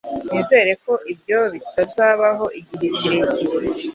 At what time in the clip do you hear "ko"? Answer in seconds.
0.83-0.93